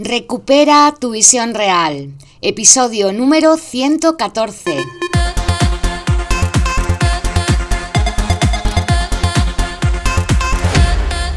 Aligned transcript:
Recupera 0.00 0.94
tu 0.96 1.10
visión 1.10 1.54
real. 1.54 2.14
Episodio 2.40 3.12
número 3.12 3.56
114. 3.56 4.76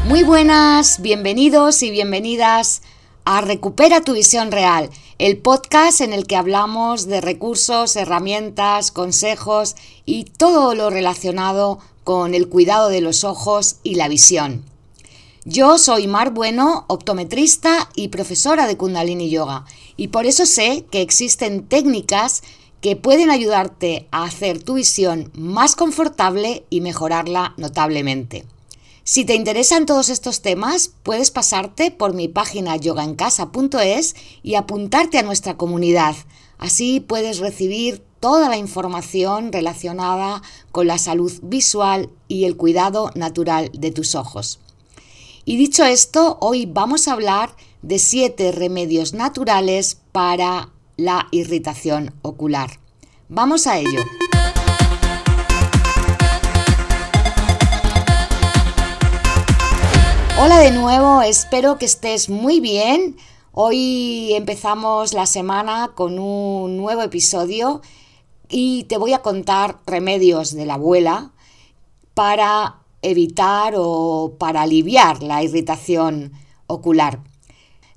Muy 0.06 0.22
buenas, 0.22 1.02
bienvenidos 1.02 1.82
y 1.82 1.90
bienvenidas 1.90 2.82
a 3.24 3.40
Recupera 3.40 4.02
tu 4.02 4.12
visión 4.12 4.52
real, 4.52 4.90
el 5.18 5.38
podcast 5.38 6.00
en 6.00 6.12
el 6.12 6.28
que 6.28 6.36
hablamos 6.36 7.08
de 7.08 7.20
recursos, 7.20 7.96
herramientas, 7.96 8.92
consejos 8.92 9.74
y 10.06 10.26
todo 10.26 10.76
lo 10.76 10.88
relacionado 10.88 11.80
con 12.04 12.32
el 12.32 12.48
cuidado 12.48 12.90
de 12.90 13.00
los 13.00 13.24
ojos 13.24 13.78
y 13.82 13.96
la 13.96 14.06
visión. 14.06 14.71
Yo 15.44 15.76
soy 15.76 16.06
Mar 16.06 16.32
Bueno, 16.32 16.84
optometrista 16.86 17.90
y 17.96 18.08
profesora 18.08 18.68
de 18.68 18.76
Kundalini 18.76 19.28
Yoga, 19.28 19.64
y 19.96 20.08
por 20.08 20.24
eso 20.24 20.46
sé 20.46 20.86
que 20.88 21.00
existen 21.00 21.66
técnicas 21.66 22.44
que 22.80 22.94
pueden 22.94 23.28
ayudarte 23.28 24.06
a 24.12 24.22
hacer 24.22 24.62
tu 24.62 24.74
visión 24.74 25.32
más 25.34 25.74
confortable 25.74 26.64
y 26.70 26.80
mejorarla 26.80 27.54
notablemente. 27.56 28.46
Si 29.02 29.24
te 29.24 29.34
interesan 29.34 29.84
todos 29.84 30.10
estos 30.10 30.42
temas, 30.42 30.92
puedes 31.02 31.32
pasarte 31.32 31.90
por 31.90 32.14
mi 32.14 32.28
página 32.28 32.76
yogaencasa.es 32.76 34.14
y 34.44 34.54
apuntarte 34.54 35.18
a 35.18 35.24
nuestra 35.24 35.56
comunidad. 35.56 36.14
Así 36.58 37.00
puedes 37.00 37.40
recibir 37.40 38.04
toda 38.20 38.48
la 38.48 38.58
información 38.58 39.52
relacionada 39.52 40.40
con 40.70 40.86
la 40.86 40.98
salud 40.98 41.32
visual 41.42 42.10
y 42.28 42.44
el 42.44 42.56
cuidado 42.56 43.10
natural 43.16 43.72
de 43.74 43.90
tus 43.90 44.14
ojos. 44.14 44.60
Y 45.44 45.56
dicho 45.56 45.84
esto, 45.84 46.38
hoy 46.40 46.66
vamos 46.66 47.08
a 47.08 47.14
hablar 47.14 47.56
de 47.82 47.98
siete 47.98 48.52
remedios 48.52 49.12
naturales 49.12 50.00
para 50.12 50.68
la 50.96 51.26
irritación 51.32 52.14
ocular. 52.22 52.78
Vamos 53.28 53.66
a 53.66 53.78
ello. 53.78 54.04
Hola 60.38 60.60
de 60.60 60.70
nuevo, 60.70 61.22
espero 61.22 61.76
que 61.76 61.86
estés 61.86 62.28
muy 62.28 62.60
bien. 62.60 63.16
Hoy 63.50 64.34
empezamos 64.34 65.12
la 65.12 65.26
semana 65.26 65.90
con 65.96 66.20
un 66.20 66.76
nuevo 66.76 67.02
episodio 67.02 67.82
y 68.48 68.84
te 68.84 68.96
voy 68.96 69.12
a 69.12 69.22
contar 69.22 69.80
remedios 69.86 70.54
de 70.54 70.66
la 70.66 70.74
abuela 70.74 71.32
para 72.14 72.81
evitar 73.02 73.74
o 73.76 74.36
para 74.38 74.62
aliviar 74.62 75.22
la 75.22 75.42
irritación 75.42 76.32
ocular. 76.66 77.20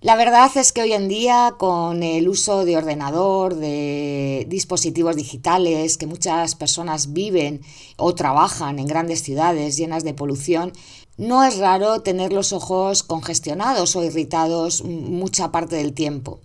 La 0.01 0.15
verdad 0.15 0.51
es 0.55 0.71
que 0.71 0.83
hoy 0.83 0.93
en 0.93 1.07
día 1.07 1.55
con 1.57 2.03
el 2.03 2.29
uso 2.29 2.63
de 2.63 2.77
ordenador, 2.77 3.55
de 3.55 4.45
dispositivos 4.47 5.15
digitales, 5.15 5.97
que 5.97 6.05
muchas 6.05 6.53
personas 6.53 7.11
viven 7.11 7.61
o 7.97 8.13
trabajan 8.13 8.77
en 8.77 8.85
grandes 8.85 9.23
ciudades 9.23 9.77
llenas 9.77 10.03
de 10.03 10.13
polución, 10.13 10.73
no 11.17 11.43
es 11.43 11.57
raro 11.57 12.01
tener 12.01 12.33
los 12.33 12.53
ojos 12.53 13.01
congestionados 13.01 13.95
o 13.95 14.03
irritados 14.03 14.83
mucha 14.83 15.51
parte 15.51 15.77
del 15.77 15.93
tiempo. 15.93 16.39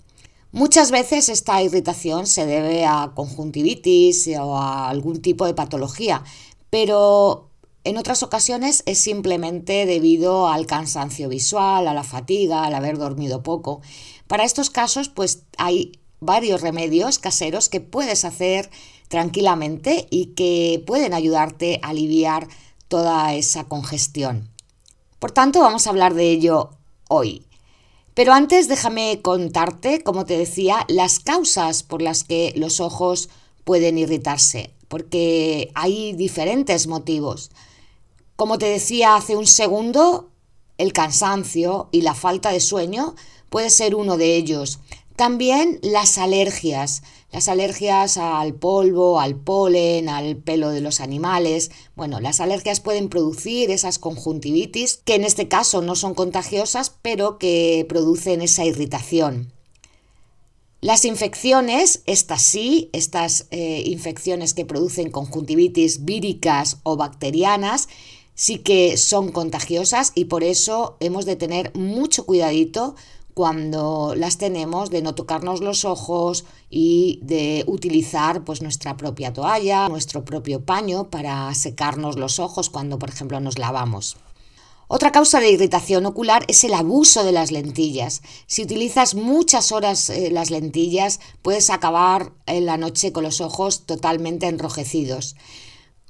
Muchas 0.53 0.91
veces 0.91 1.29
esta 1.29 1.63
irritación 1.63 2.27
se 2.27 2.47
debe 2.47 2.87
a 2.87 3.13
conjuntivitis 3.15 4.31
o 4.41 4.57
a 4.57 4.89
algún 4.89 5.21
tipo 5.21 5.45
de 5.45 5.53
patología, 5.53 6.25
pero 6.71 7.50
en 7.85 7.97
otras 7.97 8.23
ocasiones 8.23 8.83
es 8.87 8.99
simplemente 8.99 9.87
debido 9.87 10.49
al 10.49 10.67
cansancio 10.67 11.29
visual, 11.29 11.89
a 11.89 11.95
la 11.95 12.05
fatiga, 12.05 12.65
al 12.65 12.75
haber 12.75 12.99
dormido 12.99 13.43
poco. 13.43 13.81
Para 14.27 14.45
estos 14.45 14.71
casos, 14.71 15.09
pues 15.09 15.45
hay 15.57 15.93
varios 16.21 16.61
remedios 16.61 17.19
caseros 17.19 17.69
que 17.69 17.81
puedes 17.81 18.25
hacer 18.25 18.71
tranquilamente 19.09 20.07
y 20.11 20.27
que 20.35 20.83
pueden 20.87 21.15
ayudarte 21.15 21.81
a 21.83 21.89
aliviar 21.89 22.49
toda 22.89 23.35
esa 23.35 23.65
congestión. 23.65 24.51
Por 25.19 25.33
tanto, 25.33 25.61
vamos 25.61 25.87
a 25.87 25.91
hablar 25.91 26.15
de 26.15 26.31
ello 26.31 26.71
hoy. 27.09 27.45
Pero 28.15 28.33
antes 28.33 28.69
déjame 28.69 29.21
contarte, 29.23 30.03
como 30.03 30.27
te 30.27 30.37
decía, 30.37 30.85
las 30.89 31.21
causas 31.21 31.83
por 31.83 32.03
las 32.03 32.25
que 32.25 32.53
los 32.57 32.81
ojos 32.81 33.31
pueden 33.65 33.99
irritarse, 33.99 34.75
porque 34.89 35.71
hay 35.75 36.13
diferentes 36.13 36.87
motivos. 36.87 37.51
Como 38.41 38.57
te 38.57 38.65
decía 38.65 39.17
hace 39.17 39.37
un 39.37 39.47
segundo, 39.47 40.31
el 40.79 40.95
cansancio 40.95 41.91
y 41.93 42.01
la 42.01 42.15
falta 42.15 42.51
de 42.51 42.61
sueño 42.61 43.15
puede 43.51 43.69
ser 43.69 43.95
uno 43.95 44.17
de 44.17 44.35
ellos. 44.35 44.79
También 45.15 45.79
las 45.83 46.17
alergias, 46.17 47.03
las 47.33 47.49
alergias 47.49 48.17
al 48.17 48.55
polvo, 48.55 49.21
al 49.21 49.37
polen, 49.37 50.09
al 50.09 50.39
pelo 50.39 50.71
de 50.71 50.81
los 50.81 51.01
animales. 51.01 51.71
Bueno, 51.97 52.19
las 52.19 52.41
alergias 52.41 52.81
pueden 52.81 53.11
producir 53.11 53.71
esas 53.71 53.99
conjuntivitis, 53.99 55.03
que 55.05 55.17
en 55.17 55.25
este 55.25 55.47
caso 55.47 55.83
no 55.83 55.95
son 55.95 56.15
contagiosas, 56.15 56.95
pero 57.03 57.37
que 57.37 57.85
producen 57.91 58.41
esa 58.41 58.65
irritación. 58.65 59.53
Las 60.81 61.05
infecciones, 61.05 62.01
estas 62.07 62.41
sí, 62.41 62.89
estas 62.95 63.49
eh, 63.51 63.83
infecciones 63.85 64.55
que 64.55 64.65
producen 64.65 65.11
conjuntivitis 65.11 66.07
víricas 66.07 66.79
o 66.85 66.97
bacterianas, 66.97 67.87
sí 68.41 68.57
que 68.61 68.97
son 68.97 69.33
contagiosas 69.33 70.13
y 70.15 70.25
por 70.25 70.43
eso 70.45 70.97
hemos 71.01 71.27
de 71.27 71.37
tener 71.37 71.77
mucho 71.77 72.25
cuidadito 72.25 72.95
cuando 73.35 74.15
las 74.17 74.39
tenemos 74.39 74.89
de 74.89 75.03
no 75.03 75.15
tocarnos 75.15 75.61
los 75.61 75.85
ojos 75.85 76.47
y 76.71 77.21
de 77.23 77.65
utilizar 77.67 78.43
pues 78.43 78.63
nuestra 78.63 78.97
propia 78.97 79.35
toalla, 79.35 79.91
nuestro 79.91 80.25
propio 80.25 80.65
paño 80.65 81.11
para 81.11 81.53
secarnos 81.55 82.17
los 82.17 82.39
ojos 82.39 82.71
cuando 82.71 82.99
por 82.99 83.11
ejemplo 83.11 83.41
nos 83.41 83.59
lavamos. 83.59 84.17
Otra 84.89 85.13
causa 85.13 85.39
de 85.39 85.51
irritación 85.51 86.07
ocular 86.07 86.47
es 86.49 86.65
el 86.65 86.73
abuso 86.73 87.25
de 87.25 87.33
las 87.33 87.53
lentillas. 87.53 88.23
Si 88.47 88.63
utilizas 88.63 89.15
muchas 89.15 89.71
horas 89.71 90.09
eh, 90.09 90.31
las 90.31 90.51
lentillas, 90.51 91.21
puedes 91.43 91.69
acabar 91.69 92.33
en 92.47 92.65
la 92.65 92.79
noche 92.79 93.13
con 93.13 93.23
los 93.23 93.43
ojos 93.43 93.85
totalmente 93.85 94.47
enrojecidos. 94.47 95.37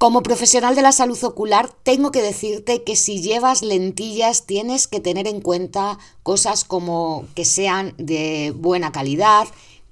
Como 0.00 0.22
profesional 0.22 0.74
de 0.74 0.80
la 0.80 0.92
salud 0.92 1.22
ocular, 1.24 1.70
tengo 1.82 2.10
que 2.10 2.22
decirte 2.22 2.84
que 2.84 2.96
si 2.96 3.20
llevas 3.20 3.60
lentillas 3.60 4.46
tienes 4.46 4.88
que 4.88 4.98
tener 4.98 5.28
en 5.28 5.42
cuenta 5.42 5.98
cosas 6.22 6.64
como 6.64 7.26
que 7.34 7.44
sean 7.44 7.92
de 7.98 8.54
buena 8.56 8.92
calidad, 8.92 9.46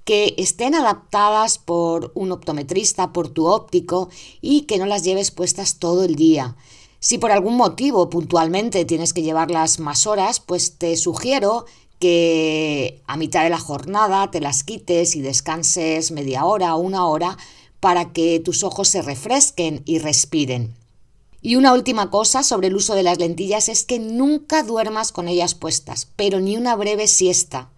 que 0.05 0.33
estén 0.39 0.73
adaptadas 0.73 1.59
por 1.59 2.11
un 2.15 2.31
optometrista, 2.31 3.13
por 3.13 3.29
tu 3.29 3.45
óptico 3.45 4.09
y 4.41 4.61
que 4.61 4.79
no 4.79 4.87
las 4.87 5.03
lleves 5.03 5.29
puestas 5.29 5.77
todo 5.77 6.03
el 6.03 6.15
día. 6.15 6.55
Si 6.99 7.19
por 7.19 7.31
algún 7.31 7.55
motivo 7.55 8.09
puntualmente 8.09 8.85
tienes 8.85 9.13
que 9.13 9.21
llevarlas 9.21 9.79
más 9.79 10.07
horas, 10.07 10.39
pues 10.39 10.79
te 10.79 10.97
sugiero 10.97 11.67
que 11.99 13.03
a 13.05 13.15
mitad 13.15 13.43
de 13.43 13.51
la 13.51 13.59
jornada 13.59 14.31
te 14.31 14.41
las 14.41 14.63
quites 14.63 15.15
y 15.15 15.21
descanses 15.21 16.09
media 16.09 16.45
hora 16.45 16.73
o 16.73 16.79
una 16.79 17.05
hora 17.05 17.37
para 17.79 18.11
que 18.11 18.39
tus 18.39 18.63
ojos 18.63 18.87
se 18.87 19.01
refresquen 19.01 19.81
y 19.85 19.99
respiren. 19.99 20.75
Y 21.41 21.55
una 21.55 21.73
última 21.73 22.09
cosa 22.09 22.43
sobre 22.43 22.67
el 22.67 22.75
uso 22.75 22.95
de 22.95 23.03
las 23.03 23.17
lentillas 23.17 23.69
es 23.69 23.85
que 23.85 23.99
nunca 23.99 24.63
duermas 24.63 25.11
con 25.11 25.27
ellas 25.27 25.55
puestas, 25.55 26.07
pero 26.15 26.39
ni 26.39 26.57
una 26.57 26.75
breve 26.75 27.07
siesta. 27.07 27.69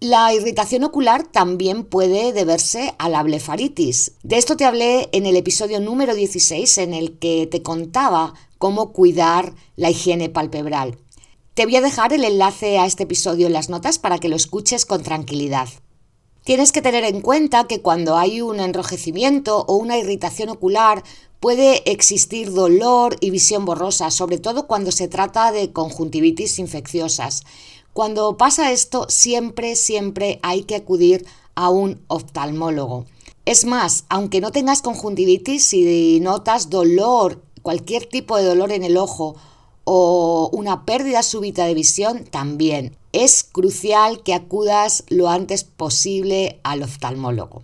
La 0.00 0.32
irritación 0.32 0.84
ocular 0.84 1.26
también 1.26 1.84
puede 1.84 2.32
deberse 2.32 2.94
a 2.98 3.08
la 3.08 3.22
blefaritis. 3.22 4.12
De 4.22 4.36
esto 4.36 4.56
te 4.56 4.64
hablé 4.64 5.08
en 5.12 5.26
el 5.26 5.36
episodio 5.36 5.80
número 5.80 6.14
16 6.14 6.78
en 6.78 6.94
el 6.94 7.18
que 7.18 7.48
te 7.50 7.62
contaba 7.62 8.34
cómo 8.58 8.92
cuidar 8.92 9.54
la 9.74 9.90
higiene 9.90 10.28
palpebral. 10.28 10.98
Te 11.54 11.64
voy 11.64 11.74
a 11.74 11.80
dejar 11.80 12.12
el 12.12 12.22
enlace 12.22 12.78
a 12.78 12.86
este 12.86 13.02
episodio 13.02 13.48
en 13.48 13.52
las 13.52 13.70
notas 13.70 13.98
para 13.98 14.18
que 14.18 14.28
lo 14.28 14.36
escuches 14.36 14.86
con 14.86 15.02
tranquilidad. 15.02 15.68
Tienes 16.48 16.72
que 16.72 16.80
tener 16.80 17.04
en 17.04 17.20
cuenta 17.20 17.64
que 17.64 17.82
cuando 17.82 18.16
hay 18.16 18.40
un 18.40 18.58
enrojecimiento 18.58 19.66
o 19.68 19.76
una 19.76 19.98
irritación 19.98 20.48
ocular 20.48 21.04
puede 21.40 21.82
existir 21.92 22.54
dolor 22.54 23.18
y 23.20 23.28
visión 23.28 23.66
borrosa, 23.66 24.10
sobre 24.10 24.38
todo 24.38 24.66
cuando 24.66 24.90
se 24.90 25.08
trata 25.08 25.52
de 25.52 25.74
conjuntivitis 25.74 26.58
infecciosas. 26.58 27.42
Cuando 27.92 28.38
pasa 28.38 28.72
esto, 28.72 29.04
siempre, 29.10 29.76
siempre 29.76 30.40
hay 30.42 30.62
que 30.62 30.76
acudir 30.76 31.26
a 31.54 31.68
un 31.68 32.00
oftalmólogo. 32.06 33.04
Es 33.44 33.66
más, 33.66 34.06
aunque 34.08 34.40
no 34.40 34.50
tengas 34.50 34.80
conjuntivitis, 34.80 35.62
si 35.62 36.18
notas 36.20 36.70
dolor, 36.70 37.42
cualquier 37.60 38.06
tipo 38.06 38.38
de 38.38 38.44
dolor 38.44 38.72
en 38.72 38.84
el 38.84 38.96
ojo 38.96 39.36
o 39.90 40.50
una 40.52 40.84
pérdida 40.84 41.22
súbita 41.22 41.64
de 41.64 41.72
visión, 41.72 42.24
también 42.24 42.94
es 43.12 43.42
crucial 43.42 44.22
que 44.22 44.34
acudas 44.34 45.04
lo 45.08 45.30
antes 45.30 45.64
posible 45.64 46.60
al 46.62 46.82
oftalmólogo. 46.82 47.62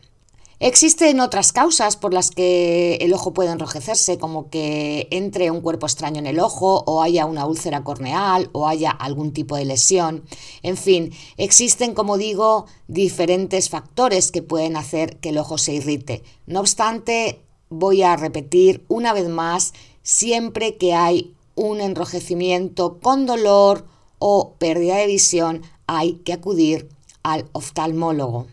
Existen 0.59 1.21
otras 1.21 1.53
causas 1.53 1.97
por 1.97 2.15
las 2.15 2.31
que 2.31 2.95
el 3.03 3.13
ojo 3.13 3.35
puede 3.35 3.51
enrojecerse, 3.51 4.17
como 4.17 4.49
que 4.49 5.07
entre 5.11 5.51
un 5.51 5.61
cuerpo 5.61 5.85
extraño 5.85 6.19
en 6.19 6.27
el 6.27 6.41
ojo, 6.41 6.83
o 6.87 7.03
haya 7.03 7.27
una 7.27 7.45
úlcera 7.45 7.85
corneal, 7.85 8.49
o 8.53 8.67
haya 8.67 8.91
algún 8.91 9.35
tipo 9.35 9.57
de 9.57 9.67
lesión. 9.67 10.25
En 10.63 10.79
fin, 10.79 11.13
existen, 11.37 11.93
como 11.93 12.17
digo, 12.17 12.65
diferentes 12.89 13.69
factores 13.69 14.33
que 14.33 14.41
pueden 14.41 14.79
hacer 14.79 15.19
que 15.19 15.29
el 15.29 15.37
ojo 15.37 15.59
se 15.59 15.75
irrite. 15.75 16.23
No 16.47 16.61
obstante, 16.61 17.43
voy 17.69 18.01
a 18.01 18.17
repetir 18.17 18.83
una 18.89 19.13
vez 19.13 19.29
más, 19.29 19.75
siempre 20.03 20.79
que 20.79 20.95
hay 20.95 21.34
un 21.55 21.81
enrojecimiento 21.81 22.99
con 23.01 23.27
dolor 23.27 23.87
o 24.19 24.55
pérdida 24.59 24.97
de 24.97 25.07
visión, 25.07 25.63
hay 25.87 26.15
que 26.25 26.33
acudir 26.33 26.89
al 27.23 27.49
oftalmólogo. 27.53 28.47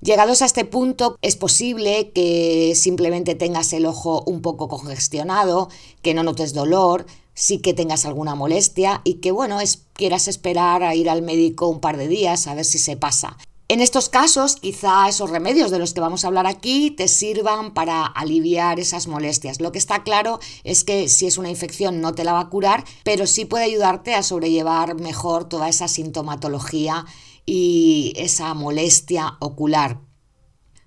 Llegados 0.00 0.40
a 0.40 0.46
este 0.46 0.64
punto, 0.64 1.18
es 1.20 1.36
posible 1.36 2.10
que 2.12 2.72
simplemente 2.74 3.34
tengas 3.34 3.72
el 3.74 3.84
ojo 3.84 4.22
un 4.26 4.40
poco 4.40 4.66
congestionado, 4.66 5.68
que 6.00 6.14
no 6.14 6.22
notes 6.22 6.54
dolor, 6.54 7.04
sí 7.34 7.58
que 7.58 7.74
tengas 7.74 8.06
alguna 8.06 8.34
molestia 8.34 9.02
y 9.04 9.14
que, 9.14 9.30
bueno, 9.30 9.58
quieras 9.92 10.28
esperar 10.28 10.82
a 10.82 10.94
ir 10.94 11.10
al 11.10 11.20
médico 11.20 11.68
un 11.68 11.80
par 11.80 11.98
de 11.98 12.08
días 12.08 12.46
a 12.46 12.54
ver 12.54 12.64
si 12.64 12.78
se 12.78 12.96
pasa. 12.96 13.36
En 13.70 13.80
estos 13.80 14.08
casos, 14.08 14.56
quizá 14.56 15.08
esos 15.08 15.30
remedios 15.30 15.70
de 15.70 15.78
los 15.78 15.94
que 15.94 16.00
vamos 16.00 16.24
a 16.24 16.26
hablar 16.26 16.48
aquí 16.48 16.90
te 16.90 17.06
sirvan 17.06 17.72
para 17.72 18.04
aliviar 18.04 18.80
esas 18.80 19.06
molestias. 19.06 19.60
Lo 19.60 19.70
que 19.70 19.78
está 19.78 20.02
claro 20.02 20.40
es 20.64 20.82
que 20.82 21.08
si 21.08 21.28
es 21.28 21.38
una 21.38 21.50
infección 21.50 22.00
no 22.00 22.12
te 22.12 22.24
la 22.24 22.32
va 22.32 22.40
a 22.40 22.48
curar, 22.48 22.84
pero 23.04 23.28
sí 23.28 23.44
puede 23.44 23.66
ayudarte 23.66 24.16
a 24.16 24.24
sobrellevar 24.24 24.96
mejor 24.96 25.48
toda 25.48 25.68
esa 25.68 25.86
sintomatología 25.86 27.06
y 27.46 28.12
esa 28.16 28.54
molestia 28.54 29.36
ocular. 29.38 30.00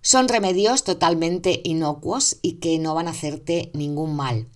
Son 0.01 0.27
remedios 0.27 0.83
totalmente 0.83 1.61
inocuos 1.63 2.35
y 2.41 2.55
que 2.55 2.79
no 2.79 2.95
van 2.95 3.07
a 3.07 3.11
hacerte 3.11 3.71
ningún 3.73 4.13
mal. 4.17 4.49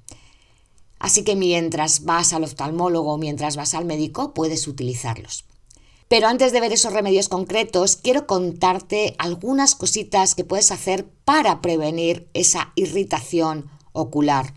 Así 1.00 1.24
que 1.24 1.38
mientras 1.38 2.04
vas 2.04 2.34
al 2.34 2.44
oftalmólogo 2.44 3.18
mientras 3.18 3.56
vas 3.56 3.74
al 3.74 3.86
médico 3.86 4.34
puedes 4.34 4.68
utilizarlos. 4.68 5.46
Pero 6.08 6.28
antes 6.28 6.54
de 6.54 6.62
ver 6.62 6.72
esos 6.72 6.94
remedios 6.94 7.28
concretos, 7.28 7.98
quiero 7.98 8.28
contarte 8.28 9.16
algunas 9.18 9.76
cositas 9.76 10.36
que 10.36 10.46
puedes 10.46 10.72
hacer 10.72 11.06
para 11.26 11.62
prevenir 11.62 12.30
esa 12.34 12.72
irritación 12.76 13.70
ocular. 13.92 14.54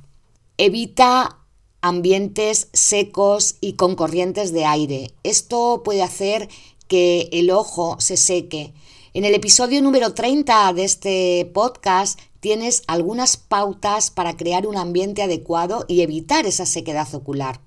Evita 0.58 1.38
ambientes 1.80 2.68
secos 2.72 3.56
y 3.60 3.72
con 3.72 3.96
corrientes 3.96 4.52
de 4.52 4.64
aire. 4.64 5.10
Esto 5.24 5.82
puede 5.84 6.02
hacer 6.02 6.48
que 6.86 7.28
el 7.32 7.50
ojo 7.50 7.96
se 7.98 8.16
seque. 8.16 8.72
En 9.12 9.24
el 9.24 9.34
episodio 9.34 9.82
número 9.82 10.14
30 10.14 10.72
de 10.72 10.84
este 10.84 11.50
podcast 11.52 12.20
tienes 12.38 12.84
algunas 12.86 13.36
pautas 13.36 14.10
para 14.10 14.36
crear 14.36 14.68
un 14.68 14.76
ambiente 14.76 15.22
adecuado 15.22 15.84
y 15.88 16.02
evitar 16.02 16.46
esa 16.46 16.64
sequedad 16.64 17.12
ocular. 17.14 17.60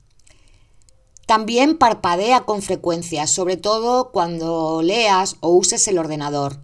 También 1.25 1.77
parpadea 1.77 2.41
con 2.41 2.61
frecuencia, 2.61 3.27
sobre 3.27 3.55
todo 3.55 4.11
cuando 4.11 4.81
leas 4.83 5.37
o 5.39 5.49
uses 5.49 5.87
el 5.87 5.97
ordenador. 5.97 6.59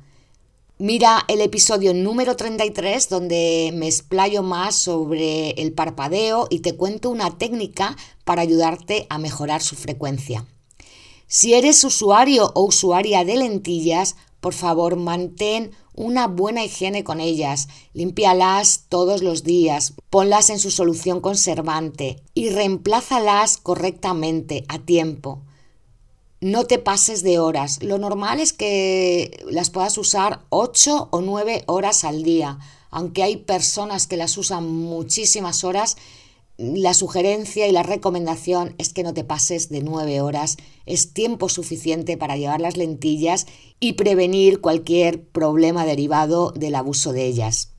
Mira 0.78 1.24
el 1.28 1.42
episodio 1.42 1.94
número 1.94 2.36
33 2.36 3.10
donde 3.10 3.72
me 3.74 3.88
explayo 3.88 4.44
más 4.44 4.76
sobre 4.76 5.52
el 5.52 5.74
parpadeo 5.74 6.48
y 6.50 6.60
te 6.60 6.76
cuento 6.76 7.10
una 7.10 7.38
técnica 7.38 7.98
para 8.24 8.42
ayudarte 8.42 9.06
a 9.10 9.18
mejorar 9.18 9.62
su 9.62 9.76
frecuencia. 9.76 10.46
Si 11.28 11.54
eres 11.54 11.84
usuario 11.84 12.52
o 12.56 12.66
usuaria 12.66 13.24
de 13.24 13.38
lentillas, 13.38 14.16
por 14.40 14.54
favor 14.54 14.96
mantén 14.96 15.72
una 16.00 16.28
buena 16.28 16.64
higiene 16.64 17.04
con 17.04 17.20
ellas, 17.20 17.68
límpialas 17.94 18.86
todos 18.88 19.22
los 19.22 19.44
días, 19.44 19.96
ponlas 20.10 20.50
en 20.50 20.58
su 20.58 20.72
solución 20.72 21.20
conservante 21.20 22.24
y 22.34 22.52
reemplázalas 22.52 23.58
correctamente 23.58 24.64
a 24.70 24.80
tiempo. 24.80 25.42
No 26.40 26.64
te 26.64 26.80
pases 26.80 27.22
de 27.22 27.38
horas. 27.38 27.84
Lo 27.84 27.98
normal 27.98 28.40
es 28.40 28.54
que 28.54 29.46
las 29.52 29.70
puedas 29.72 29.98
usar 29.98 30.46
8 30.52 31.10
o 31.12 31.20
9 31.20 31.66
horas 31.68 32.06
al 32.06 32.24
día, 32.24 32.60
aunque 32.92 33.22
hay 33.22 33.36
personas 33.36 34.08
que 34.08 34.16
las 34.16 34.38
usan 34.38 34.72
muchísimas 34.72 35.66
horas 35.66 35.98
la 36.60 36.94
sugerencia 36.94 37.70
y 37.70 37.72
la 37.72 37.84
recomendación 37.84 38.76
es 38.78 38.92
que 38.92 39.04
no 39.04 39.14
te 39.14 39.24
pases 39.24 39.70
de 39.70 39.82
nueve 39.82 40.20
horas. 40.20 40.58
Es 40.86 41.14
tiempo 41.14 41.48
suficiente 41.48 42.18
para 42.18 42.36
llevar 42.36 42.60
las 42.60 42.76
lentillas 42.76 43.48
y 43.80 43.94
prevenir 43.94 44.60
cualquier 44.60 45.24
problema 45.24 45.86
derivado 45.86 46.52
del 46.52 46.76
abuso 46.76 47.14
de 47.14 47.26
ellas. 47.26 47.72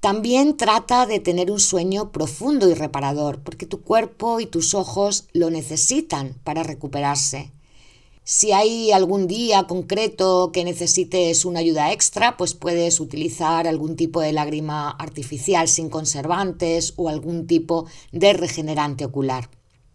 También 0.00 0.56
trata 0.56 1.04
de 1.04 1.20
tener 1.20 1.50
un 1.50 1.60
sueño 1.60 2.12
profundo 2.12 2.70
y 2.70 2.74
reparador, 2.74 3.42
porque 3.42 3.66
tu 3.66 3.82
cuerpo 3.82 4.40
y 4.40 4.46
tus 4.46 4.72
ojos 4.72 5.28
lo 5.34 5.50
necesitan 5.50 6.40
para 6.44 6.62
recuperarse. 6.62 7.52
Si 8.24 8.52
hay 8.52 8.92
algún 8.92 9.26
día 9.26 9.64
concreto 9.66 10.52
que 10.52 10.62
necesites 10.62 11.44
una 11.44 11.58
ayuda 11.58 11.92
extra, 11.92 12.36
pues 12.36 12.54
puedes 12.54 13.00
utilizar 13.00 13.66
algún 13.66 13.96
tipo 13.96 14.20
de 14.20 14.32
lágrima 14.32 14.90
artificial 14.90 15.66
sin 15.66 15.90
conservantes 15.90 16.94
o 16.96 17.08
algún 17.08 17.48
tipo 17.48 17.86
de 18.12 18.32
regenerante 18.32 19.04
ocular. 19.04 19.50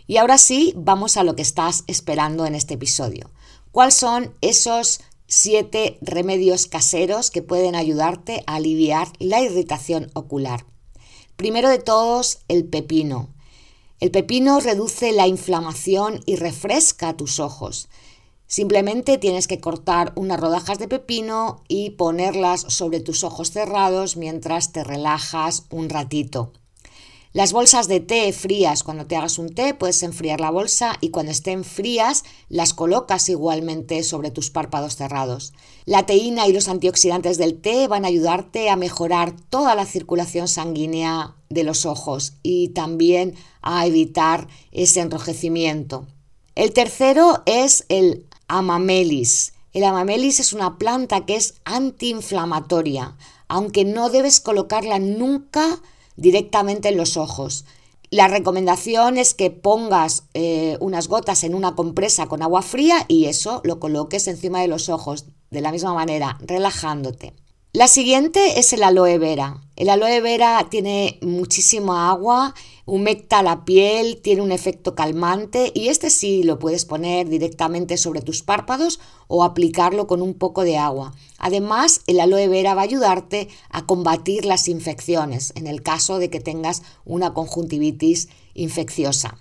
Y 0.08 0.18
ahora 0.18 0.38
sí, 0.38 0.74
vamos 0.76 1.16
a 1.16 1.24
lo 1.24 1.38
que 1.38 1.42
estás 1.42 1.86
esperando 1.88 2.46
en 2.46 2.54
este 2.54 2.74
episodio. 2.74 3.32
¿Cuáles 3.72 3.94
son 3.94 4.34
esos 4.42 5.00
siete 5.26 5.98
remedios 6.02 6.68
caseros 6.68 7.32
que 7.32 7.42
pueden 7.42 7.76
ayudarte 7.76 8.44
a 8.46 8.56
aliviar 8.56 9.08
la 9.20 9.42
irritación 9.42 10.12
ocular? 10.14 10.66
Primero 11.38 11.70
de 11.70 11.80
todos, 11.80 12.40
el 12.50 12.66
pepino. 12.66 13.30
El 14.02 14.12
pepino 14.12 14.60
reduce 14.60 15.14
la 15.14 15.28
inflamación 15.28 16.22
y 16.26 16.36
refresca 16.36 17.16
tus 17.16 17.40
ojos. 17.40 17.88
Simplemente 18.48 19.18
tienes 19.18 19.46
que 19.46 19.60
cortar 19.60 20.14
unas 20.16 20.40
rodajas 20.40 20.80
de 20.80 20.88
pepino 20.88 21.64
y 21.68 21.92
ponerlas 21.92 22.62
sobre 22.62 23.02
tus 23.02 23.26
ojos 23.26 23.52
cerrados 23.52 24.16
mientras 24.16 24.72
te 24.72 24.86
relajas 24.86 25.66
un 25.70 25.90
ratito. 25.90 26.54
Las 27.34 27.52
bolsas 27.52 27.90
de 27.90 28.00
té 28.00 28.32
frías, 28.32 28.84
cuando 28.84 29.06
te 29.06 29.18
hagas 29.18 29.38
un 29.38 29.54
té 29.54 29.74
puedes 29.74 30.02
enfriar 30.02 30.40
la 30.40 30.50
bolsa 30.50 30.96
y 31.02 31.10
cuando 31.10 31.34
estén 31.34 31.66
frías 31.66 32.24
las 32.48 32.74
colocas 32.74 33.28
igualmente 33.28 34.02
sobre 34.02 34.32
tus 34.32 34.50
párpados 34.50 34.96
cerrados. 34.96 35.54
La 35.86 36.06
teína 36.06 36.48
y 36.48 36.54
los 36.54 36.70
antioxidantes 36.70 37.38
del 37.38 37.60
té 37.60 37.90
van 37.90 38.06
a 38.06 38.08
ayudarte 38.08 38.70
a 38.70 38.78
mejorar 38.78 39.36
toda 39.50 39.76
la 39.76 39.86
circulación 39.86 40.48
sanguínea 40.48 41.36
de 41.50 41.64
los 41.66 41.86
ojos 41.86 42.34
y 42.44 42.70
también 42.70 43.36
a 43.62 43.86
evitar 43.86 44.48
ese 44.72 45.02
enrojecimiento. 45.02 46.08
El 46.56 46.74
tercero 46.74 47.44
es 47.46 47.86
el 47.90 48.26
amamelis. 48.48 49.54
El 49.74 49.84
amamelis 49.84 50.40
es 50.40 50.54
una 50.54 50.78
planta 50.78 51.26
que 51.26 51.36
es 51.36 51.56
antiinflamatoria, 51.66 53.16
aunque 53.48 53.86
no 53.86 54.10
debes 54.10 54.40
colocarla 54.40 55.00
nunca 55.00 55.80
directamente 56.16 56.90
en 56.90 56.98
los 56.98 57.18
ojos. 57.18 57.66
La 58.10 58.28
recomendación 58.28 59.18
es 59.18 59.34
que 59.34 59.52
pongas 59.52 60.24
eh, 60.34 60.78
unas 60.80 61.10
gotas 61.10 61.44
en 61.44 61.54
una 61.54 61.76
compresa 61.76 62.28
con 62.28 62.42
agua 62.42 62.62
fría 62.62 63.06
y 63.08 63.26
eso 63.26 63.62
lo 63.66 63.80
coloques 63.80 64.28
encima 64.28 64.62
de 64.62 64.70
los 64.70 64.88
ojos 64.88 65.26
de 65.52 65.62
la 65.62 65.72
misma 65.72 65.94
manera, 65.94 66.38
relajándote. 66.42 67.34
La 67.74 67.88
siguiente 67.88 68.60
es 68.60 68.74
el 68.74 68.84
aloe 68.84 69.18
vera. 69.18 69.62
El 69.76 69.90
aloe 69.90 70.22
vera 70.22 70.68
tiene 70.70 71.20
muchísima 71.22 72.10
agua 72.10 72.54
humecta 72.88 73.44
la 73.44 73.66
piel, 73.66 74.22
tiene 74.22 74.42
un 74.42 74.54
efecto 74.54 74.96
calmante 74.96 75.74
y 75.76 75.90
este 75.90 76.10
sí 76.10 76.44
lo 76.44 76.58
puedes 76.58 76.86
poner 76.86 77.28
directamente 77.28 77.98
sobre 77.98 78.22
tus 78.22 78.44
párpados 78.44 79.02
o 79.28 79.44
aplicarlo 79.44 80.08
con 80.08 80.22
un 80.22 80.34
poco 80.34 80.64
de 80.64 80.78
agua. 80.78 81.14
Además, 81.38 82.02
el 82.08 82.22
aloe 82.22 82.48
vera 82.48 82.76
va 82.76 82.82
a 82.82 82.86
ayudarte 82.86 83.50
a 83.70 83.86
combatir 83.86 84.46
las 84.46 84.70
infecciones 84.70 85.52
en 85.58 85.68
el 85.68 85.84
caso 85.84 86.18
de 86.18 86.30
que 86.30 86.40
tengas 86.40 86.82
una 87.04 87.34
conjuntivitis 87.34 88.30
infecciosa. 88.54 89.38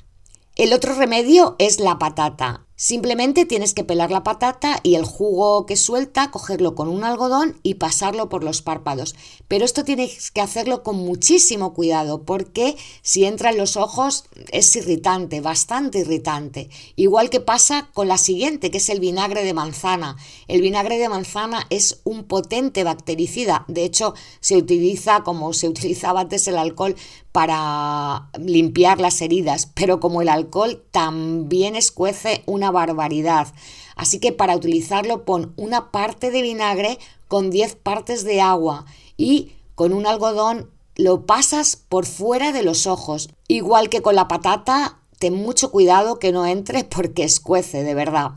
El 0.56 0.72
otro 0.72 0.94
remedio 0.94 1.54
es 1.60 1.78
la 1.78 2.00
patata. 2.00 2.65
Simplemente 2.78 3.46
tienes 3.46 3.72
que 3.72 3.84
pelar 3.84 4.10
la 4.10 4.22
patata 4.22 4.80
y 4.82 4.96
el 4.96 5.04
jugo 5.06 5.64
que 5.64 5.76
suelta, 5.76 6.30
cogerlo 6.30 6.74
con 6.74 6.88
un 6.88 7.04
algodón 7.04 7.58
y 7.62 7.74
pasarlo 7.74 8.28
por 8.28 8.44
los 8.44 8.60
párpados. 8.60 9.16
Pero 9.48 9.64
esto 9.64 9.82
tienes 9.82 10.30
que 10.30 10.42
hacerlo 10.42 10.82
con 10.82 10.96
muchísimo 10.96 11.72
cuidado 11.72 12.24
porque 12.24 12.76
si 13.00 13.24
entra 13.24 13.48
en 13.48 13.56
los 13.56 13.78
ojos 13.78 14.24
es 14.52 14.76
irritante, 14.76 15.40
bastante 15.40 16.00
irritante. 16.00 16.68
Igual 16.96 17.30
que 17.30 17.40
pasa 17.40 17.88
con 17.94 18.08
la 18.08 18.18
siguiente, 18.18 18.70
que 18.70 18.76
es 18.76 18.90
el 18.90 19.00
vinagre 19.00 19.42
de 19.42 19.54
manzana. 19.54 20.18
El 20.46 20.60
vinagre 20.60 20.98
de 20.98 21.08
manzana 21.08 21.66
es 21.70 22.00
un 22.04 22.24
potente 22.24 22.84
bactericida. 22.84 23.64
De 23.68 23.84
hecho, 23.84 24.12
se 24.40 24.58
utiliza 24.58 25.22
como 25.22 25.54
se 25.54 25.68
utilizaba 25.70 26.20
antes 26.20 26.46
el 26.46 26.58
alcohol 26.58 26.94
para 27.36 28.30
limpiar 28.38 28.98
las 28.98 29.20
heridas, 29.20 29.68
pero 29.74 30.00
como 30.00 30.22
el 30.22 30.30
alcohol 30.30 30.82
también 30.90 31.76
escuece 31.76 32.42
una 32.46 32.70
barbaridad. 32.70 33.48
Así 33.94 34.20
que 34.20 34.32
para 34.32 34.56
utilizarlo 34.56 35.26
pon 35.26 35.52
una 35.58 35.90
parte 35.90 36.30
de 36.30 36.40
vinagre 36.40 36.98
con 37.28 37.50
10 37.50 37.74
partes 37.74 38.24
de 38.24 38.40
agua 38.40 38.86
y 39.18 39.52
con 39.74 39.92
un 39.92 40.06
algodón 40.06 40.70
lo 40.94 41.26
pasas 41.26 41.76
por 41.76 42.06
fuera 42.06 42.52
de 42.52 42.62
los 42.62 42.86
ojos. 42.86 43.28
Igual 43.48 43.90
que 43.90 44.00
con 44.00 44.14
la 44.14 44.28
patata, 44.28 45.00
ten 45.18 45.34
mucho 45.34 45.70
cuidado 45.70 46.18
que 46.18 46.32
no 46.32 46.46
entre 46.46 46.84
porque 46.88 47.24
escuece, 47.24 47.82
de 47.82 47.92
verdad. 47.92 48.30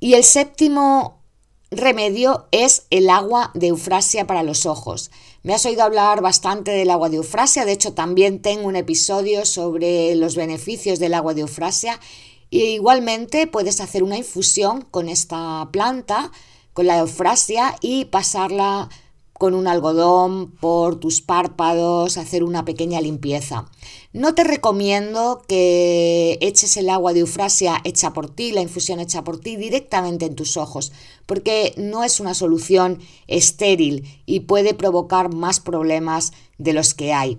Y 0.00 0.12
el 0.12 0.22
séptimo 0.22 1.22
remedio 1.70 2.46
es 2.50 2.86
el 2.90 3.08
agua 3.08 3.52
de 3.54 3.68
eufrasia 3.68 4.26
para 4.26 4.42
los 4.42 4.66
ojos. 4.66 5.10
Me 5.44 5.54
has 5.54 5.64
oído 5.66 5.84
hablar 5.84 6.20
bastante 6.20 6.72
del 6.72 6.90
agua 6.90 7.10
de 7.10 7.18
eufrasia, 7.18 7.64
de 7.64 7.70
hecho 7.70 7.92
también 7.92 8.42
tengo 8.42 8.66
un 8.66 8.74
episodio 8.74 9.46
sobre 9.46 10.16
los 10.16 10.34
beneficios 10.34 10.98
del 10.98 11.14
agua 11.14 11.32
de 11.32 11.42
eufrasia. 11.42 12.00
Y 12.50 12.62
igualmente 12.74 13.46
puedes 13.46 13.80
hacer 13.80 14.02
una 14.02 14.16
infusión 14.16 14.82
con 14.82 15.08
esta 15.08 15.68
planta, 15.70 16.32
con 16.72 16.88
la 16.88 16.98
eufrasia, 16.98 17.76
y 17.80 18.06
pasarla 18.06 18.88
con 19.38 19.54
un 19.54 19.68
algodón 19.68 20.50
por 20.50 20.96
tus 20.96 21.20
párpados, 21.20 22.18
hacer 22.18 22.42
una 22.42 22.64
pequeña 22.64 23.00
limpieza. 23.00 23.70
No 24.12 24.34
te 24.34 24.44
recomiendo 24.44 25.42
que 25.46 26.38
eches 26.40 26.76
el 26.76 26.90
agua 26.90 27.12
de 27.12 27.20
eufrasia 27.20 27.80
hecha 27.84 28.12
por 28.12 28.28
ti, 28.28 28.52
la 28.52 28.62
infusión 28.62 29.00
hecha 29.00 29.22
por 29.22 29.38
ti, 29.38 29.56
directamente 29.56 30.26
en 30.26 30.34
tus 30.34 30.56
ojos, 30.56 30.92
porque 31.26 31.72
no 31.76 32.04
es 32.04 32.18
una 32.20 32.34
solución 32.34 32.98
estéril 33.28 34.22
y 34.26 34.40
puede 34.40 34.74
provocar 34.74 35.32
más 35.32 35.60
problemas 35.60 36.32
de 36.58 36.72
los 36.72 36.94
que 36.94 37.12
hay. 37.12 37.38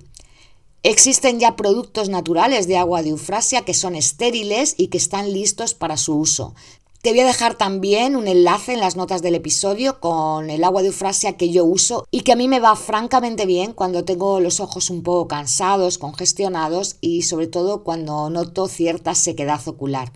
Existen 0.82 1.41
ya 1.41 1.58
productos 1.58 2.08
naturales 2.08 2.65
de 2.65 2.77
agua 2.77 3.03
de 3.03 3.10
eufrasia 3.10 3.65
que 3.65 3.74
son 3.74 3.96
estériles 3.96 4.75
y 4.77 4.88
que 4.88 4.98
están 4.98 5.34
listos 5.34 5.74
para 5.74 5.98
su 5.98 6.15
uso. 6.15 6.56
Te 7.01 7.12
voy 7.12 7.22
a 7.22 7.25
dejar 7.25 7.56
también 7.56 8.18
un 8.18 8.27
enlace 8.27 8.74
en 8.74 8.82
las 8.82 8.98
notas 8.98 9.22
del 9.22 9.34
episodio 9.34 10.01
con 10.01 10.50
el 10.50 10.65
agua 10.65 10.82
de 10.82 10.89
eufrasia 10.89 11.38
que 11.38 11.50
yo 11.50 11.63
uso 11.63 12.06
y 12.12 12.22
que 12.22 12.34
a 12.34 12.36
mí 12.36 12.50
me 12.50 12.60
va 12.60 12.75
francamente 12.75 13.46
bien 13.46 13.72
cuando 13.72 14.03
tengo 14.03 14.41
los 14.41 14.60
ojos 14.60 14.89
un 14.89 15.01
poco 15.01 15.29
cansados, 15.29 15.98
congestionados 15.98 16.98
y 17.00 17.22
sobre 17.22 17.48
todo 17.48 17.86
cuando 17.86 18.29
noto 18.29 18.68
cierta 18.68 19.15
sequedad 19.15 19.65
ocular. 19.65 20.12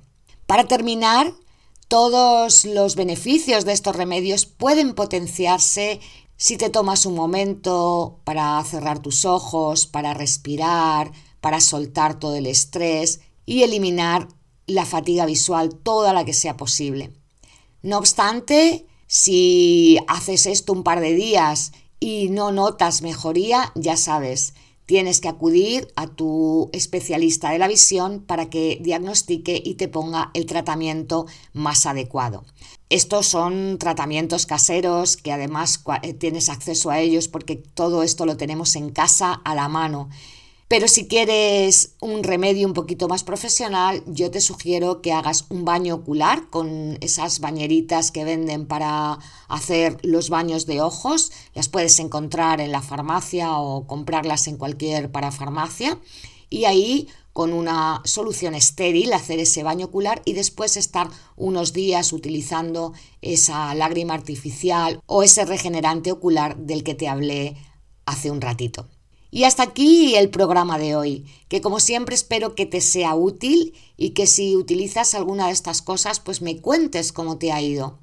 Para 0.46 0.66
terminar, 0.66 1.32
todos 1.88 2.66
los 2.66 2.98
beneficios 2.98 3.64
de 3.64 3.72
estos 3.72 3.96
remedios 3.96 4.46
pueden 4.46 4.94
potenciarse 4.94 6.02
si 6.36 6.58
te 6.58 6.70
tomas 6.70 7.06
un 7.06 7.16
momento 7.16 8.20
para 8.26 8.62
cerrar 8.66 9.00
tus 9.00 9.24
ojos, 9.24 9.88
para 9.88 10.14
respirar, 10.14 11.14
para 11.40 11.62
soltar 11.62 12.20
todo 12.20 12.36
el 12.36 12.46
estrés 12.46 13.22
y 13.46 13.64
eliminar 13.64 14.28
la 14.68 14.86
fatiga 14.86 15.26
visual 15.26 15.76
toda 15.76 16.14
la 16.14 16.26
que 16.26 16.34
sea 16.34 16.58
posible. 16.58 17.12
No 17.82 17.98
obstante, 17.98 18.86
si 19.08 19.98
haces 20.08 20.46
esto 20.46 20.74
un 20.74 20.84
par 20.84 21.00
de 21.00 21.14
días 21.14 21.72
y 22.00 22.30
no 22.30 22.52
notas 22.52 23.02
mejoría, 23.02 23.72
ya 23.76 23.98
sabes, 23.98 24.54
tienes 24.86 25.22
que 25.22 25.30
acudir 25.30 25.88
a 25.96 26.08
tu 26.08 26.70
especialista 26.74 27.52
de 27.52 27.60
la 27.60 27.68
visión 27.68 28.22
para 28.22 28.50
que 28.50 28.80
diagnostique 28.82 29.62
y 29.64 29.76
te 29.76 29.88
ponga 29.88 30.32
el 30.34 30.46
tratamiento 30.46 31.26
más 31.54 31.86
adecuado. 31.86 32.44
Estos 32.90 33.28
son 33.28 33.78
tratamientos 33.80 34.46
caseros 34.46 35.18
que 35.18 35.32
además 35.32 35.84
eh, 36.02 36.14
tienes 36.14 36.50
acceso 36.50 36.90
a 36.90 37.00
ellos 37.00 37.28
porque 37.28 37.56
todo 37.56 38.04
esto 38.04 38.26
lo 38.26 38.38
tenemos 38.38 38.76
en 38.76 38.92
casa 38.92 39.34
a 39.34 39.56
la 39.56 39.68
mano 39.68 40.10
pero 40.74 40.88
si 40.88 41.06
quieres 41.06 41.94
un 42.02 42.24
remedio 42.24 42.66
un 42.66 42.74
poquito 42.74 43.08
más 43.08 43.24
profesional, 43.24 44.04
yo 44.08 44.32
te 44.32 44.42
sugiero 44.42 45.04
que 45.04 45.14
hagas 45.14 45.46
un 45.50 45.66
baño 45.66 45.94
ocular 45.94 46.50
con 46.50 46.98
esas 47.00 47.42
bañeritas 47.42 48.10
que 48.10 48.24
venden 48.24 48.66
para 48.66 49.20
hacer 49.50 50.00
los 50.02 50.32
baños 50.32 50.66
de 50.66 50.82
ojos. 50.82 51.32
Las 51.54 51.70
puedes 51.70 52.00
encontrar 52.00 52.60
en 52.60 52.72
la 52.72 52.82
farmacia 52.82 53.56
o 53.60 53.86
comprarlas 53.86 54.48
en 54.48 54.58
cualquier 54.58 55.12
parafarmacia. 55.12 56.00
Y 56.50 56.66
ahí 56.66 57.08
con 57.34 57.54
una 57.54 58.02
solución 58.04 58.56
estéril 58.56 59.14
hacer 59.14 59.38
ese 59.38 59.62
baño 59.62 59.86
ocular 59.86 60.24
y 60.26 60.34
después 60.34 60.76
estar 60.76 61.08
unos 61.36 61.74
días 61.74 62.12
utilizando 62.14 62.94
esa 63.22 63.76
lágrima 63.76 64.16
artificial 64.16 65.04
o 65.06 65.22
ese 65.22 65.46
regenerante 65.46 66.12
ocular 66.12 66.58
del 66.58 66.84
que 66.84 66.96
te 66.96 67.08
hablé 67.08 67.58
hace 68.08 68.32
un 68.32 68.42
ratito. 68.42 68.88
Y 69.34 69.46
hasta 69.46 69.64
aquí 69.64 70.16
el 70.16 70.30
programa 70.30 70.78
de 70.78 70.96
hoy, 70.96 71.26
que 71.48 71.60
como 71.60 71.80
siempre 71.80 72.14
espero 72.14 72.54
que 72.54 72.68
te 72.68 72.82
sea 72.82 73.16
útil 73.16 73.74
y 73.98 74.12
que 74.12 74.28
si 74.28 74.56
utilizas 74.56 75.16
alguna 75.16 75.48
de 75.48 75.54
estas 75.54 75.82
cosas, 75.82 76.20
pues 76.20 76.44
me 76.44 76.62
cuentes 76.62 77.12
cómo 77.12 77.40
te 77.40 77.52
ha 77.52 77.60
ido. 77.60 77.98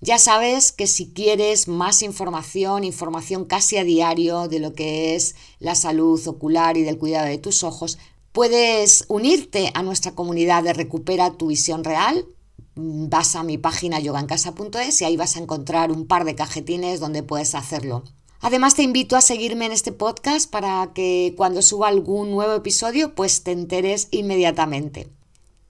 Ya 0.00 0.20
sabes 0.20 0.70
que 0.70 0.86
si 0.86 1.12
quieres 1.12 1.66
más 1.66 2.00
información, 2.02 2.84
información 2.84 3.44
casi 3.44 3.76
a 3.76 3.82
diario 3.82 4.46
de 4.46 4.60
lo 4.60 4.72
que 4.72 5.16
es 5.16 5.34
la 5.58 5.74
salud 5.74 6.24
ocular 6.28 6.76
y 6.76 6.82
del 6.82 6.96
cuidado 6.96 7.26
de 7.26 7.38
tus 7.38 7.64
ojos, 7.64 7.98
puedes 8.30 9.04
unirte 9.08 9.72
a 9.74 9.82
nuestra 9.82 10.12
comunidad 10.12 10.62
de 10.62 10.74
Recupera 10.74 11.32
tu 11.32 11.48
visión 11.48 11.82
real. 11.82 12.24
Vas 12.76 13.34
a 13.34 13.42
mi 13.42 13.58
página 13.58 13.98
yogancasa.es 13.98 15.00
y 15.00 15.04
ahí 15.06 15.16
vas 15.16 15.34
a 15.34 15.40
encontrar 15.40 15.90
un 15.90 16.06
par 16.06 16.24
de 16.24 16.36
cajetines 16.36 17.00
donde 17.00 17.24
puedes 17.24 17.56
hacerlo. 17.56 18.04
Además 18.42 18.74
te 18.74 18.82
invito 18.82 19.16
a 19.16 19.20
seguirme 19.20 19.66
en 19.66 19.72
este 19.72 19.92
podcast 19.92 20.50
para 20.50 20.90
que 20.94 21.32
cuando 21.36 21.62
suba 21.62 21.86
algún 21.86 22.32
nuevo 22.32 22.52
episodio 22.54 23.14
pues 23.14 23.44
te 23.44 23.52
enteres 23.52 24.08
inmediatamente. 24.10 25.08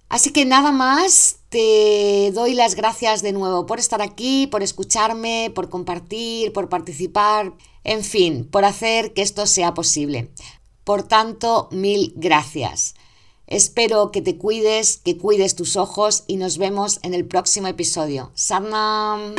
Así 0.09 0.31
que 0.31 0.47
nada 0.47 0.73
más, 0.73 1.37
te 1.51 2.31
doy 2.33 2.55
las 2.55 2.75
gracias 2.75 3.23
de 3.23 3.33
nuevo 3.33 3.67
por 3.67 3.79
estar 3.79 4.01
aquí, 4.01 4.47
por 4.47 4.63
escucharme, 4.63 5.53
por 5.55 5.69
compartir, 5.69 6.53
por 6.53 6.71
participar, 6.71 7.53
en 7.85 8.03
fin, 8.05 8.49
por 8.51 8.65
hacer 8.65 9.13
que 9.13 9.23
esto 9.23 9.47
sea 9.47 9.75
posible. 9.75 10.31
Por 10.85 11.03
tanto, 11.03 11.69
mil 11.73 12.15
gracias. 12.17 12.95
Espero 13.47 14.11
que 14.11 14.23
te 14.23 14.39
cuides, 14.39 14.97
que 14.97 15.19
cuides 15.19 15.57
tus 15.57 15.77
ojos 15.77 16.25
y 16.27 16.37
nos 16.37 16.57
vemos 16.57 17.01
en 17.03 17.13
el 17.13 17.27
próximo 17.27 17.69
episodio. 17.69 18.33
Sadnam. 18.35 19.35